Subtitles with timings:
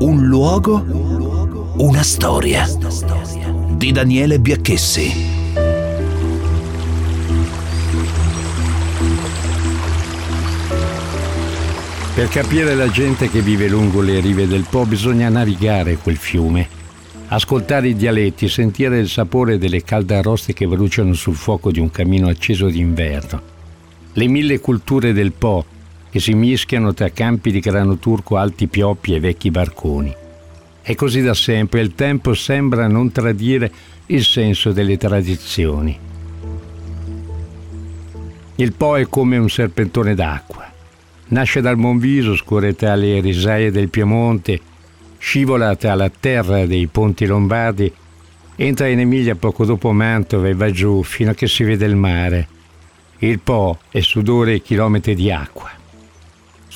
[0.00, 0.84] Un luogo,
[1.78, 2.68] una storia.
[3.76, 5.12] Di Daniele Biacchessi.
[12.14, 16.68] Per capire la gente che vive lungo le rive del Po bisogna navigare quel fiume,
[17.26, 21.90] ascoltare i dialetti, sentire il sapore delle calde arroste che bruciano sul fuoco di un
[21.90, 23.42] camino acceso d'inverno.
[24.12, 25.64] Le mille culture del Po
[26.18, 30.12] che si mischiano tra campi di grano turco alti pioppi e vecchi barconi.
[30.82, 33.70] E così da sempre il tempo sembra non tradire
[34.06, 35.96] il senso delle tradizioni.
[38.56, 40.68] Il Po è come un serpentone d'acqua.
[41.28, 44.60] Nasce dal Monviso, scorre tra le risaie del Piemonte,
[45.18, 47.92] scivola tra la terra dei ponti lombardi,
[48.56, 51.94] entra in Emilia poco dopo Mantova e va giù fino a che si vede il
[51.94, 52.48] mare.
[53.18, 55.77] Il Po è sudore e chilometri di acqua.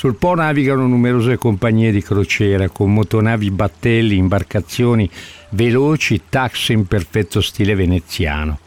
[0.03, 5.09] Sul Po navigano numerose compagnie di crociera con motonavi battelli, imbarcazioni
[5.51, 8.59] veloci, taxi in perfetto stile veneziano.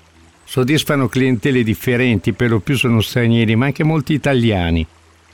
[0.46, 4.88] Soddisfano clientele differenti, per lo più sono stranieri, ma anche molti italiani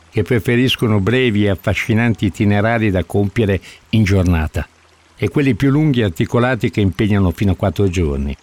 [0.09, 4.67] che preferiscono brevi e affascinanti itinerari da compiere in giornata
[5.15, 8.35] e quelli più lunghi e articolati che impegnano fino a quattro giorni.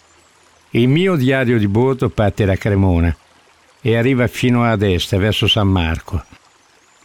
[0.71, 3.17] Il mio diario di bordo parte da Cremona
[3.81, 6.23] e arriva fino ad est, verso San Marco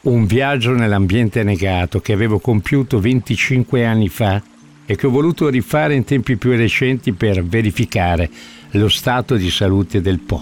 [0.03, 4.41] un viaggio nell'ambiente negato che avevo compiuto 25 anni fa
[4.85, 8.29] e che ho voluto rifare in tempi più recenti per verificare
[8.71, 10.41] lo stato di salute del Po.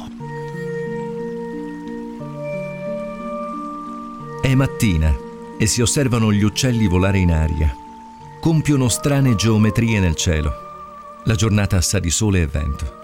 [4.41, 5.15] È mattina
[5.59, 7.75] e si osservano gli uccelli volare in aria.
[8.39, 10.51] Compiono strane geometrie nel cielo.
[11.25, 12.99] La giornata sa di sole e vento.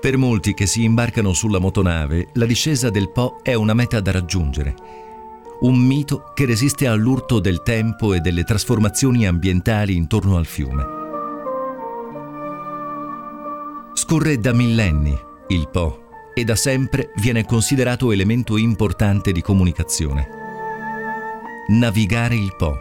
[0.00, 4.12] Per molti che si imbarcano sulla motonave, la discesa del Po è una meta da
[4.12, 5.01] raggiungere
[5.62, 11.00] un mito che resiste all'urto del tempo e delle trasformazioni ambientali intorno al fiume.
[13.94, 15.16] Scorre da millenni
[15.48, 16.00] il Po
[16.34, 20.26] e da sempre viene considerato elemento importante di comunicazione.
[21.68, 22.76] Navigare il Po.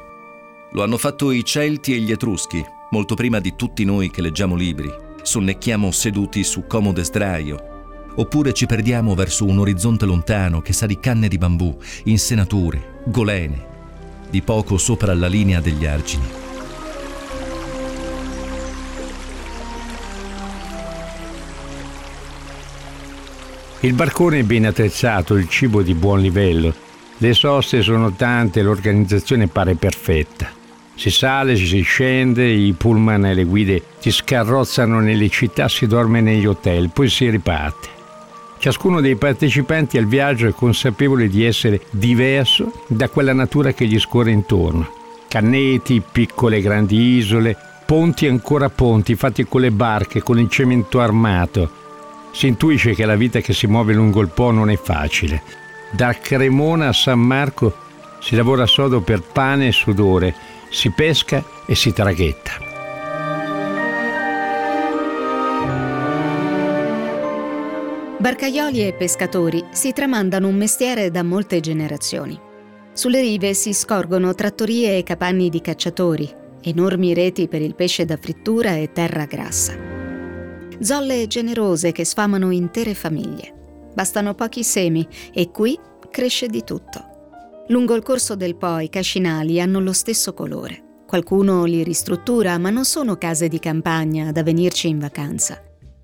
[0.72, 4.56] Lo hanno fatto i Celti e gli Etruschi, molto prima di tutti noi che leggiamo
[4.56, 4.92] libri.
[5.22, 7.71] Sonnecchiamo seduti su comode sdraio,
[8.16, 13.66] oppure ci perdiamo verso un orizzonte lontano che sa di canne di bambù, insenature, golene,
[14.30, 16.40] di poco sopra la linea degli argini.
[23.84, 26.72] Il barcone è ben attrezzato, il cibo di buon livello,
[27.18, 30.50] le soste sono tante, l'organizzazione pare perfetta.
[30.96, 36.22] Si sale, si scende, i pullman e le guide ti scarrozzano nelle città, si dorme
[36.22, 38.01] negli hotel, poi si riparte.
[38.62, 44.00] Ciascuno dei partecipanti al viaggio è consapevole di essere diverso da quella natura che gli
[44.00, 44.88] scorre intorno.
[45.28, 47.58] Canneti, piccole e grandi isole,
[47.88, 51.72] ponti ancora ponti fatti con le barche, con il cemento armato.
[52.34, 55.42] Si intuisce che la vita che si muove lungo il Po non è facile.
[55.90, 57.76] Da Cremona a San Marco
[58.20, 60.36] si lavora sodo per pane e sudore,
[60.70, 62.71] si pesca e si traghetta.
[68.22, 72.40] Barcaioli e pescatori si tramandano un mestiere da molte generazioni.
[72.94, 78.18] Sulle rive si scorgono trattorie e capanni di cacciatori, enormi reti per il pesce da
[78.18, 79.76] frittura e terra grassa.
[80.80, 83.90] Zolle generose che sfamano intere famiglie.
[83.96, 85.76] Bastano pochi semi e qui
[86.12, 87.64] cresce di tutto.
[87.70, 91.00] Lungo il corso del Po i cascinali hanno lo stesso colore.
[91.08, 95.60] Qualcuno li ristruttura, ma non sono case di campagna da venirci in vacanza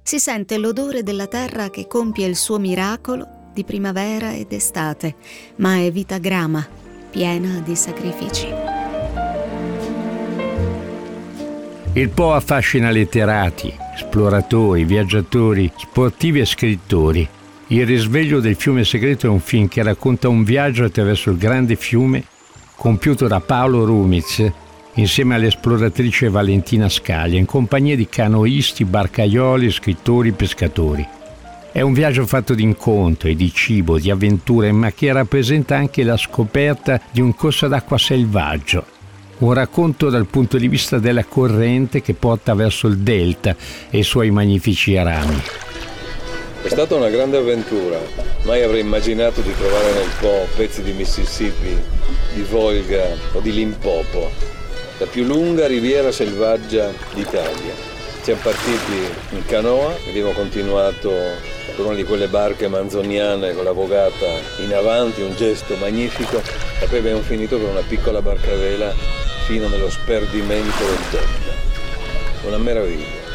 [0.07, 5.16] si sente l'odore della terra che compie il suo miracolo di primavera ed estate,
[5.57, 6.66] ma è vita grama,
[7.09, 8.47] piena di sacrifici.
[11.91, 17.28] Il Po affascina letterati, esploratori, viaggiatori, sportivi e scrittori.
[17.68, 21.75] Il risveglio del fiume segreto è un film che racconta un viaggio attraverso il grande
[21.75, 22.24] fiume
[22.78, 24.42] compiuto da Paolo Rumiz
[24.98, 31.08] insieme all'esploratrice Valentina Scaglia, in compagnia di canoisti, barcaioli, scrittori, pescatori.
[31.72, 36.18] È un viaggio fatto di incontri, di cibo, di avventure, ma che rappresenta anche la
[36.18, 38.86] scoperta di un corso d'acqua selvaggio.
[39.40, 43.56] Un racconto dal punto di vista della corrente che porta verso il delta
[43.92, 45.40] e i suoi magnifici rami.
[46.64, 48.00] È stata una grande avventura.
[48.46, 51.78] Mai avrei immaginato di trovare nel Po pezzi di Mississippi,
[52.34, 54.56] di Volga o di Limpopo
[54.98, 57.74] la più lunga riviera selvaggia d'Italia.
[58.22, 61.12] Siamo partiti in canoa, abbiamo continuato
[61.76, 64.26] con una di quelle barche manzoniane con la vogata
[64.64, 66.42] in avanti, un gesto magnifico,
[66.82, 68.94] e poi abbiamo finito con una piccola barca a vela
[69.46, 72.48] fino nello sperdimento del delta.
[72.48, 73.26] Una meraviglia.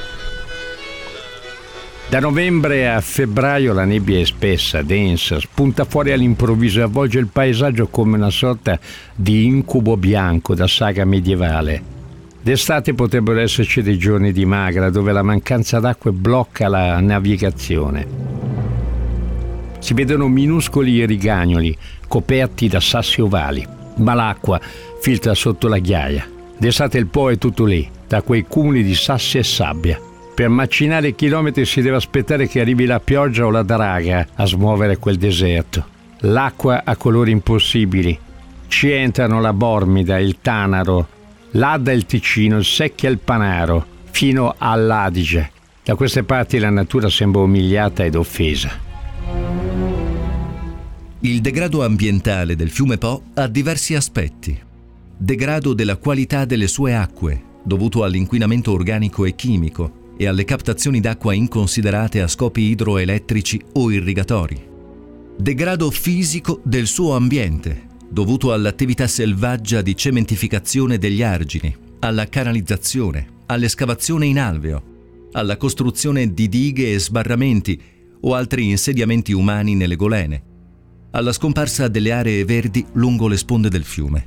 [2.12, 7.29] Da novembre a febbraio la nebbia è spessa, densa, spunta fuori all'improvviso e avvolge il
[7.29, 8.79] paesaggio come una sorta
[9.14, 11.82] di incubo bianco da saga medievale.
[12.43, 18.06] D'estate potrebbero esserci dei giorni di magra dove la mancanza d'acqua blocca la navigazione.
[19.79, 21.75] Si vedono minuscoli rigagnoli
[22.06, 23.67] coperti da sassi ovali,
[23.97, 24.61] ma l'acqua
[25.00, 26.29] filtra sotto la ghiaia.
[26.59, 29.99] D'estate il Po è tutto lì, da quei cumuli di sassi e sabbia.
[30.34, 34.96] Per macinare chilometri si deve aspettare che arrivi la pioggia o la draga a smuovere
[34.96, 35.84] quel deserto.
[36.20, 38.19] L'acqua ha colori impossibili.
[38.67, 41.06] Ci entrano la Bormida, il Tanaro,
[41.50, 45.50] l'Adda e il Ticino, il Secchia e il Panaro, fino all'Adige.
[45.84, 48.70] Da queste parti la natura sembra umiliata ed offesa.
[51.20, 54.58] Il degrado ambientale del fiume Po ha diversi aspetti.
[55.14, 61.35] Degrado della qualità delle sue acque, dovuto all'inquinamento organico e chimico, e alle captazioni d'acqua
[61.35, 64.70] inconsiderate a scopi idroelettrici o irrigatori.
[65.37, 74.26] Degrado fisico del suo ambiente, dovuto all'attività selvaggia di cementificazione degli argini, alla canalizzazione, all'escavazione
[74.26, 74.91] in alveo,
[75.32, 77.81] alla costruzione di dighe e sbarramenti
[78.20, 80.43] o altri insediamenti umani nelle golene,
[81.12, 84.26] alla scomparsa delle aree verdi lungo le sponde del fiume.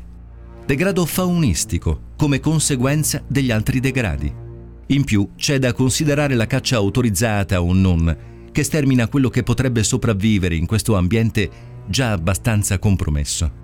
[0.65, 4.43] Degrado faunistico come conseguenza degli altri degradi
[4.87, 8.15] in più c'è da considerare la caccia autorizzata o non,
[8.51, 11.49] che stermina quello che potrebbe sopravvivere in questo ambiente
[11.87, 13.63] già abbastanza compromesso.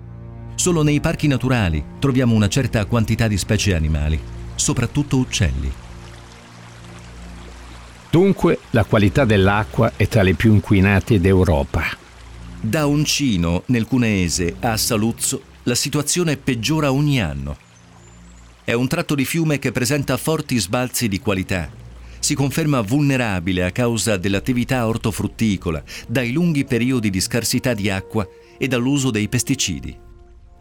[0.54, 4.20] Solo nei parchi naturali troviamo una certa quantità di specie animali,
[4.54, 5.72] soprattutto uccelli.
[8.10, 11.84] Dunque la qualità dell'acqua è tra le più inquinate d'Europa.
[12.60, 17.56] Da Oncino, nel Cuneese, a Saluzzo, la situazione peggiora ogni anno.
[18.64, 21.68] È un tratto di fiume che presenta forti sbalzi di qualità.
[22.20, 28.24] Si conferma vulnerabile a causa dell'attività ortofrutticola, dai lunghi periodi di scarsità di acqua
[28.56, 29.98] e dall'uso dei pesticidi.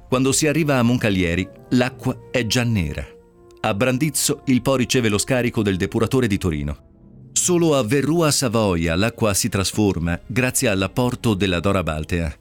[0.10, 3.06] Quando si arriva a Moncalieri, l'acqua è già nera.
[3.60, 6.90] A Brandizzo il Po riceve lo scarico del depuratore di Torino.
[7.34, 12.36] Solo a Verrua Savoia l'acqua si trasforma grazie all'apporto della Dora Baltea.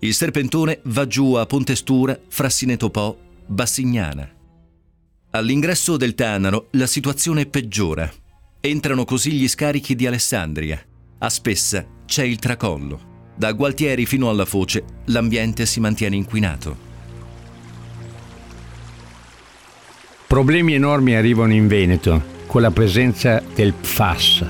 [0.00, 3.16] Il serpentone va giù a Pontestura, Frassineto Po,
[3.46, 4.40] Bassignana.
[5.34, 8.10] All'ingresso del Tanaro la situazione peggiora.
[8.60, 10.78] Entrano così gli scarichi di Alessandria.
[11.20, 13.30] A Spessa c'è il tracollo.
[13.34, 16.76] Da Gualtieri fino alla Foce l'ambiente si mantiene inquinato.
[20.26, 24.44] Problemi enormi arrivano in Veneto con la presenza del PFAS.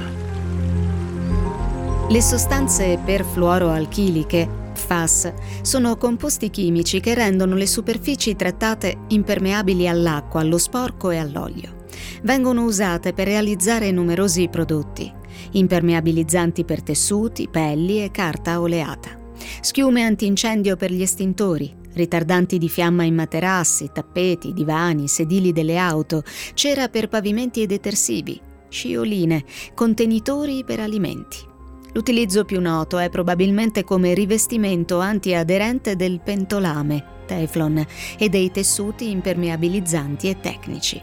[2.08, 4.61] Le sostanze perfluoroalchiliche
[4.92, 11.80] PFAS sono composti chimici che rendono le superfici trattate impermeabili all'acqua, allo sporco e all'olio.
[12.22, 15.10] Vengono usate per realizzare numerosi prodotti,
[15.52, 19.18] impermeabilizzanti per tessuti, pelli e carta oleata,
[19.62, 26.22] schiume antincendio per gli estintori, ritardanti di fiamma in materassi, tappeti, divani, sedili delle auto,
[26.52, 29.44] cera per pavimenti e detersivi, scioline,
[29.74, 31.50] contenitori per alimenti.
[31.92, 37.84] L'utilizzo più noto è probabilmente come rivestimento antiaderente del pentolame, Teflon,
[38.18, 41.00] e dei tessuti impermeabilizzanti e tecnici.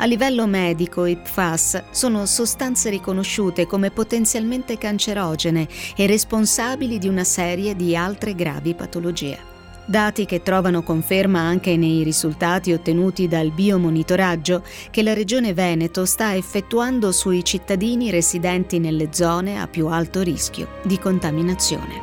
[0.00, 5.66] A livello medico i PFAS sono sostanze riconosciute come potenzialmente cancerogene
[5.96, 9.57] e responsabili di una serie di altre gravi patologie.
[9.88, 16.34] Dati che trovano conferma anche nei risultati ottenuti dal biomonitoraggio che la Regione Veneto sta
[16.34, 22.02] effettuando sui cittadini residenti nelle zone a più alto rischio di contaminazione.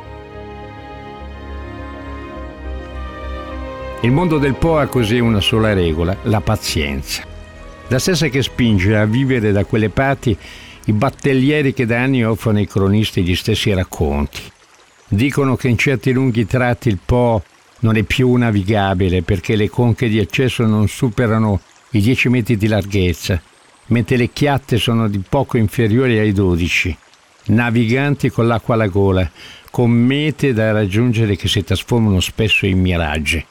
[4.00, 7.22] Il mondo del Po ha così una sola regola, la pazienza.
[7.86, 10.36] La stessa che spinge a vivere da quelle parti
[10.86, 14.40] i battaglieri che da anni offrono ai cronisti gli stessi racconti.
[15.06, 17.44] Dicono che in certi lunghi tratti il Po
[17.80, 22.66] non è più navigabile perché le conche di accesso non superano i 10 metri di
[22.66, 23.40] larghezza,
[23.86, 26.96] mentre le chiatte sono di poco inferiori ai 12.
[27.46, 29.30] Naviganti con l'acqua alla gola,
[29.70, 33.44] con mete da raggiungere che si trasformano spesso in miraggi.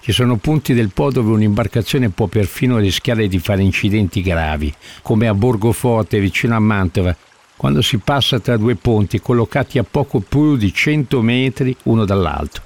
[0.00, 5.26] Ci sono punti del Po dove un'imbarcazione può perfino rischiare di fare incidenti gravi, come
[5.26, 7.16] a Borgoforte vicino a Mantova,
[7.56, 12.65] quando si passa tra due ponti collocati a poco più di 100 metri uno dall'altro.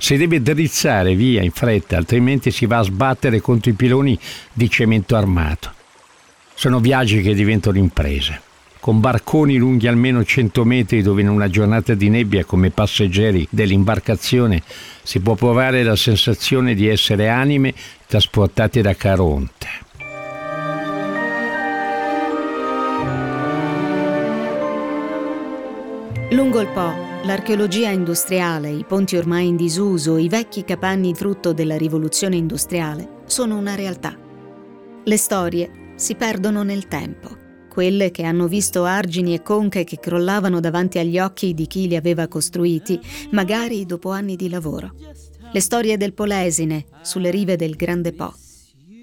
[0.00, 4.18] Si deve drizzare via in fretta, altrimenti si va a sbattere contro i piloni
[4.50, 5.74] di cemento armato.
[6.54, 8.40] Sono viaggi che diventano imprese.
[8.80, 14.62] con barconi lunghi almeno 100 metri dove in una giornata di nebbia come passeggeri dell'imbarcazione
[15.02, 17.74] si può provare la sensazione di essere anime
[18.06, 19.68] trasportate da Caronte.
[26.30, 31.76] Lungo il Po, l'archeologia industriale, i ponti ormai in disuso, i vecchi capanni frutto della
[31.76, 34.16] rivoluzione industriale sono una realtà.
[35.04, 40.58] Le storie si perdono nel tempo quelle che hanno visto argini e conche che crollavano
[40.58, 43.00] davanti agli occhi di chi li aveva costruiti,
[43.30, 44.92] magari dopo anni di lavoro.
[45.52, 48.34] Le storie del Polesine, sulle rive del Grande Po.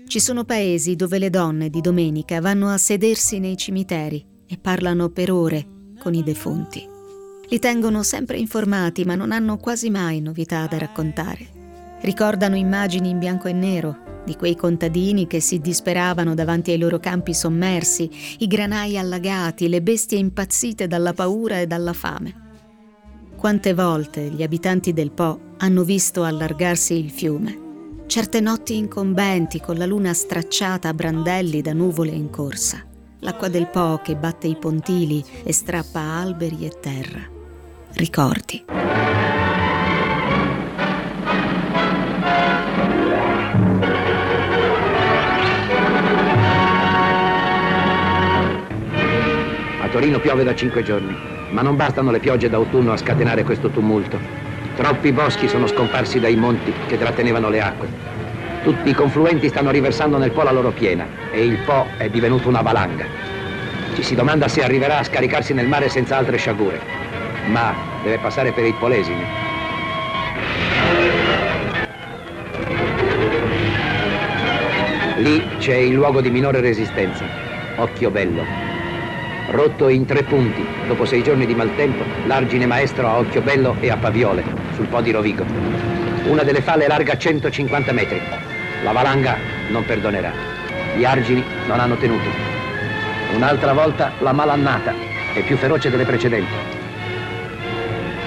[0.05, 5.09] Ci sono paesi dove le donne di domenica vanno a sedersi nei cimiteri e parlano
[5.09, 5.65] per ore
[5.97, 6.96] con i defunti.
[7.49, 11.47] Li tengono sempre informati, ma non hanno quasi mai novità da raccontare.
[12.01, 16.99] Ricordano immagini in bianco e nero, di quei contadini che si disperavano davanti ai loro
[16.99, 22.45] campi sommersi, i granai allagati, le bestie impazzite dalla paura e dalla fame.
[23.37, 29.77] Quante volte gli abitanti del Po hanno visto allargarsi il fiume, certe notti incombenti con
[29.77, 32.83] la luna stracciata a brandelli da nuvole in corsa,
[33.19, 37.35] l'acqua del Po che batte i pontili e strappa alberi e terra.
[37.97, 38.63] Ricordi.
[49.97, 51.17] Torino piove da cinque giorni,
[51.49, 54.19] ma non bastano le piogge d'autunno a scatenare questo tumulto.
[54.75, 57.87] Troppi boschi sono scomparsi dai monti che trattenevano le acque.
[58.61, 62.47] Tutti i confluenti stanno riversando nel Po la loro piena e il Po è divenuto
[62.47, 63.05] una valanga.
[63.95, 66.79] Ci si domanda se arriverà a scaricarsi nel mare senza altre sciagure,
[67.47, 67.73] ma
[68.03, 69.25] deve passare per il Polesine.
[75.17, 77.25] Lì c'è il luogo di minore resistenza,
[77.77, 78.67] Occhio Bello,
[79.49, 83.89] Rotto in tre punti, dopo sei giorni di maltempo, l'argine maestro a occhio bello e
[83.89, 84.43] a paviole,
[84.75, 85.45] sul po' di Rovigo.
[86.25, 88.21] Una delle falle è larga 150 metri.
[88.83, 89.37] La valanga
[89.69, 90.33] non perdonerà.
[90.97, 92.27] Gli argini non hanno tenuto.
[93.35, 94.93] Un'altra volta la malannata
[95.33, 96.76] è più feroce delle precedenti.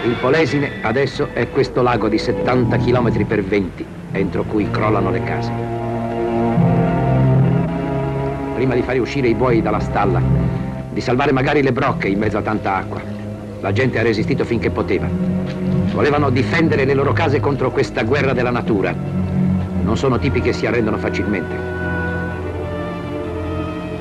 [0.03, 5.23] Il Polesine adesso è questo lago di 70 km per 20, entro cui crollano le
[5.23, 5.53] case.
[8.55, 10.23] Prima di fare uscire i buoi dalla stalla,
[10.91, 13.03] di salvare magari le brocche in mezzo a tanta acqua.
[13.61, 15.07] La gente ha resistito finché poteva.
[15.93, 18.95] Volevano difendere le loro case contro questa guerra della natura.
[19.83, 21.55] Non sono tipi che si arrendono facilmente.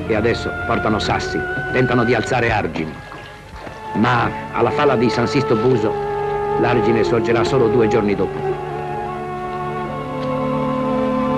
[0.08, 1.38] E adesso portano sassi,
[1.74, 3.09] tentano di alzare argini.
[3.94, 5.92] Ma alla falla di San Sisto Buso
[6.60, 8.38] l'argine sorgerà solo due giorni dopo.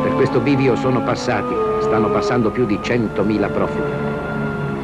[0.04, 4.10] Per questo bivio sono passati, stanno passando più di 100.000 profughi.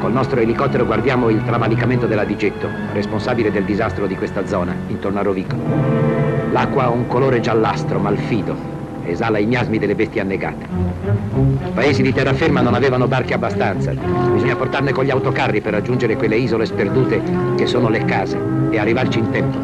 [0.00, 5.18] Col nostro elicottero guardiamo il travalicamento della Digetto, responsabile del disastro di questa zona, intorno
[5.18, 5.56] a Rovico.
[6.52, 8.77] L'acqua ha un colore giallastro, malfido,
[9.08, 10.66] esala i miasmi delle bestie annegate.
[11.74, 13.92] Paesi di terraferma non avevano barche abbastanza.
[13.92, 17.22] Bisogna portarne con gli autocarri per raggiungere quelle isole sperdute
[17.56, 18.38] che sono le case
[18.70, 19.58] e arrivarci in tempo.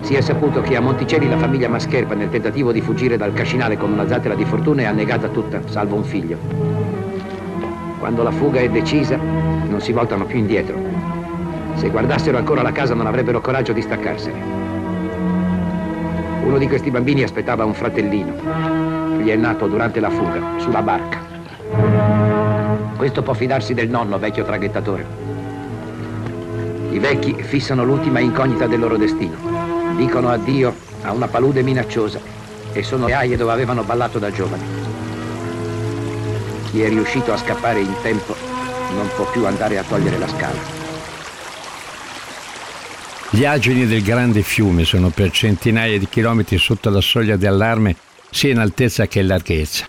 [0.00, 3.76] Si è saputo che a Monticelli la famiglia Mascherpa, nel tentativo di fuggire dal cascinale
[3.76, 6.38] con una zattera di fortuna, è annegata tutta, salvo un figlio.
[7.98, 10.78] Quando la fuga è decisa, non si voltano più indietro.
[11.74, 14.67] Se guardassero ancora la casa non avrebbero coraggio di staccarsene.
[16.48, 19.20] Uno di questi bambini aspettava un fratellino.
[19.22, 21.20] Gli è nato durante la fuga, sulla barca.
[22.96, 25.06] Questo può fidarsi del nonno, vecchio traghettatore.
[26.90, 29.36] I vecchi fissano l'ultima incognita del loro destino.
[29.96, 32.18] Dicono addio a una palude minacciosa
[32.72, 34.64] e sono le aie dove avevano ballato da giovani.
[36.70, 38.34] Chi è riuscito a scappare in tempo
[38.94, 40.77] non può più andare a togliere la scala.
[43.30, 47.94] Gli argini del grande fiume sono per centinaia di chilometri sotto la soglia di allarme
[48.30, 49.86] sia in altezza che in larghezza.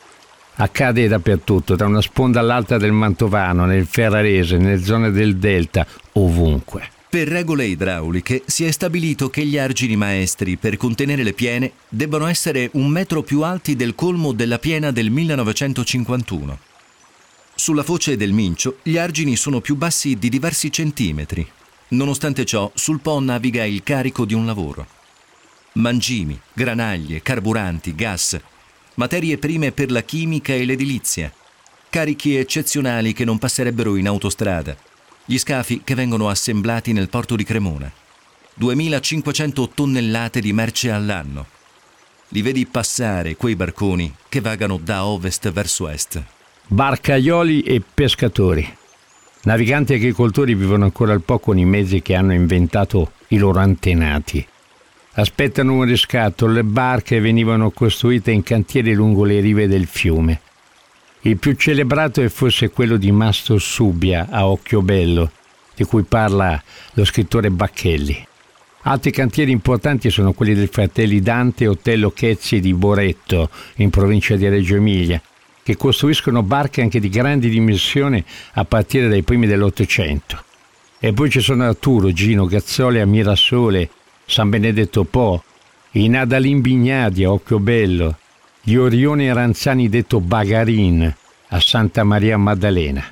[0.56, 6.90] Accade dappertutto, da una sponda all'altra del Mantovano, nel Ferrarese, nelle zone del Delta, ovunque.
[7.10, 12.28] Per regole idrauliche si è stabilito che gli argini maestri per contenere le piene debbano
[12.28, 16.60] essere un metro più alti del colmo della piena del 1951.
[17.56, 21.50] Sulla foce del Mincio gli argini sono più bassi di diversi centimetri.
[21.90, 24.86] Nonostante ciò, sul Po naviga il carico di un lavoro.
[25.74, 28.40] Mangimi, granaglie, carburanti, gas,
[28.96, 31.32] materie prime per la chimica e l'edilizia,
[31.90, 34.76] carichi eccezionali che non passerebbero in autostrada,
[35.26, 37.92] gli scafi che vengono assemblati nel porto di Cremona.
[38.56, 41.46] 2500 tonnellate di merce all'anno.
[42.30, 46.24] Li vedi passare quei barconi che vagano da ovest verso est
[46.72, 48.79] barcaioli e pescatori.
[49.42, 53.60] Naviganti e agricoltori vivono ancora al po' con i mezzi che hanno inventato i loro
[53.60, 54.46] antenati.
[55.14, 60.42] Aspettano un riscatto, le barche venivano costruite in cantieri lungo le rive del fiume.
[61.22, 65.32] Il più celebrato è forse quello di Mastro Subbia a Occhiobello,
[65.74, 66.62] di cui parla
[66.94, 68.28] lo scrittore Bacchelli.
[68.84, 74.36] Altri cantieri importanti sono quelli dei fratelli Dante e Otello Chezzi di Boretto, in provincia
[74.36, 75.22] di Reggio Emilia,
[75.70, 80.44] che costruiscono barche anche di grandi dimensioni a partire dai primi dell'Ottocento.
[80.98, 83.88] E poi ci sono Arturo, Gino, Gazzoli a Mirasole,
[84.26, 85.44] San Benedetto Po,
[85.92, 88.18] i Nadalin Bignadi a Occhiobello,
[88.64, 91.16] gli Orioni Ranzani detto Bagarin
[91.50, 93.04] a Santa Maria Maddalena.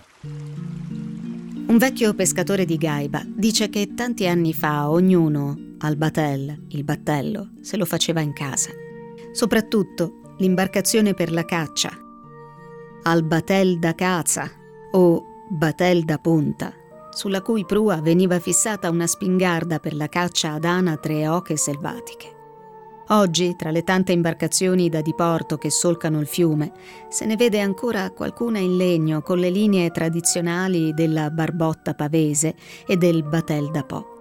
[1.68, 7.50] Un vecchio pescatore di Gaiba dice che tanti anni fa ognuno al batel, il battello,
[7.62, 8.72] se lo faceva in casa.
[9.32, 12.06] Soprattutto l'imbarcazione per la caccia,
[13.10, 14.52] al batel da caza
[14.92, 16.74] o batel da punta,
[17.10, 22.36] sulla cui prua veniva fissata una spingarda per la caccia ad anatre e oche selvatiche.
[23.10, 26.74] Oggi, tra le tante imbarcazioni da diporto che solcano il fiume,
[27.08, 32.98] se ne vede ancora qualcuna in legno con le linee tradizionali della barbotta pavese e
[32.98, 34.17] del batel da po'.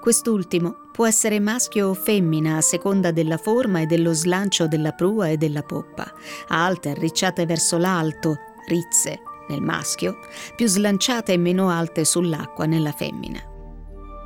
[0.00, 5.28] Quest'ultimo può essere maschio o femmina a seconda della forma e dello slancio della prua
[5.28, 6.12] e della poppa,
[6.48, 8.36] alte, arricciate verso l'alto,
[8.66, 10.18] rizze nel maschio,
[10.54, 13.40] più slanciate e meno alte sull'acqua nella femmina.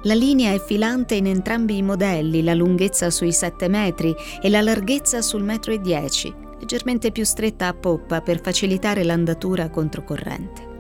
[0.05, 4.61] La linea è filante in entrambi i modelli, la lunghezza sui 7 metri e la
[4.61, 10.71] larghezza sul metro e 10, leggermente più stretta a poppa per facilitare l'andatura controcorrente.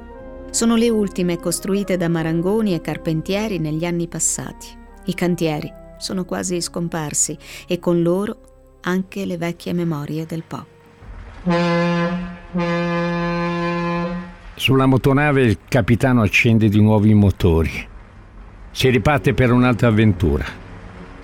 [0.50, 4.80] Sono le ultime costruite da marangoni e carpentieri negli anni passati.
[5.04, 10.66] I cantieri sono quasi scomparsi e con loro anche le vecchie memorie del Po.
[14.54, 17.90] Sulla motonave il capitano accende di nuovo i motori
[18.72, 20.44] si riparte per un'altra avventura.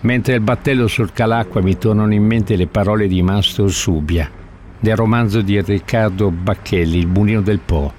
[0.00, 4.30] Mentre il battello solca l'acqua mi tornano in mente le parole di Mastro Subia,
[4.78, 7.92] del romanzo di Riccardo Bacchelli, Il mulino del Po.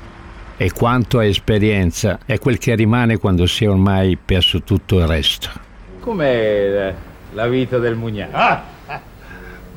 [0.55, 5.07] E quanto a esperienza è quel che rimane quando si è ormai perso tutto il
[5.07, 5.67] resto.
[6.09, 6.91] Com'è
[7.33, 8.35] la vita del mugnaio?
[8.35, 8.63] Ah,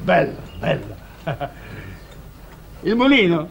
[0.02, 1.50] bella, bella.
[2.80, 3.50] Il mulino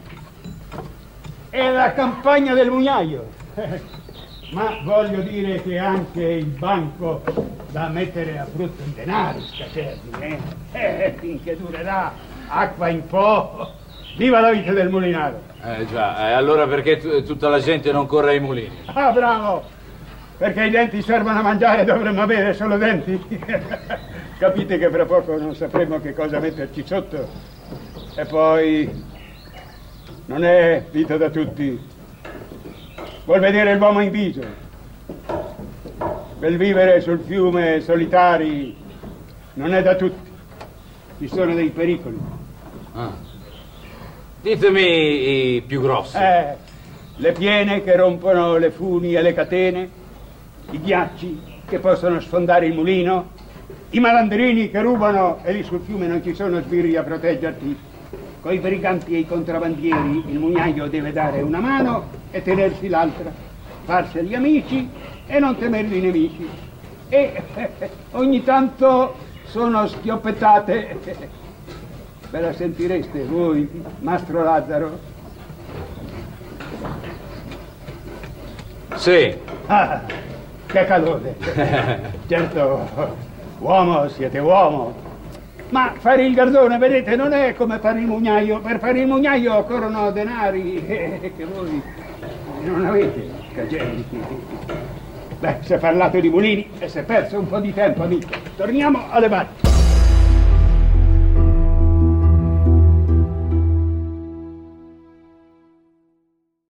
[1.48, 3.30] è la campagna del mugnaio
[4.50, 7.22] ma voglio dire che anche il banco
[7.70, 10.38] da mettere a frutto in denaro stasera, eh?
[10.72, 12.12] eh, finché durerà,
[12.48, 13.74] acqua in po'.
[14.16, 15.40] Viva la vita del mulinaro!
[15.62, 18.76] Eh già, e allora perché t- tutta la gente non corre ai mulini?
[18.86, 19.81] Ah, bravo!
[20.42, 23.16] Perché i denti servono a mangiare, dovremmo avere solo denti.
[24.38, 27.28] Capite che fra poco non sapremo che cosa metterci sotto.
[28.16, 28.90] E poi
[30.26, 31.78] non è vita da tutti
[33.24, 34.40] vuol vedere l'uomo in viso,
[36.40, 38.76] per vivere sul fiume solitari
[39.54, 40.28] non è da tutti,
[41.18, 42.18] ci sono dei pericoli.
[42.94, 43.14] Ah.
[44.40, 46.16] Ditemi i più grossi.
[46.16, 46.56] Eh,
[47.14, 50.00] le piene che rompono le funi e le catene,
[50.70, 53.30] i ghiacci che possono sfondare il mulino,
[53.90, 57.90] i malandrini che rubano e lì sul fiume non ci sono sbirri a proteggerti.
[58.40, 63.30] Con i briganti e i contrabbandieri il mugnaio deve dare una mano e tenersi l'altra,
[63.84, 64.88] farseli amici
[65.26, 66.48] e non temerli nemici.
[67.08, 67.42] E
[68.12, 70.98] ogni tanto sono schioppettate.
[72.30, 73.68] Ve la sentireste voi,
[74.00, 74.98] Mastro Lazzaro?
[78.94, 79.36] Sì.
[79.66, 80.00] Ah,
[80.72, 81.36] che calore.
[82.26, 82.88] certo,
[83.58, 84.94] uomo, siete uomo.
[85.68, 88.60] Ma fare il gardone, vedete, non è come fare il mugnaio.
[88.60, 91.80] Per fare il mugnaio occorrono denari eh, che voi
[92.62, 94.04] non avete cageli.
[95.38, 98.28] Beh, si è parlato di mulini e si è perso un po' di tempo, amico.
[98.56, 99.71] Torniamo alle barche.